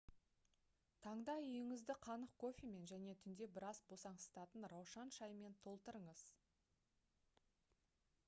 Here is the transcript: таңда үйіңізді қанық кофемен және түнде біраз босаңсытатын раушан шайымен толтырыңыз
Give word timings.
таңда 1.07 1.33
үйіңізді 1.41 1.95
қанық 2.05 2.31
кофемен 2.43 2.87
және 2.91 3.13
түнде 3.25 3.47
біраз 3.57 3.81
босаңсытатын 3.91 4.65
раушан 4.73 5.13
шайымен 5.17 5.57
толтырыңыз 5.67 6.23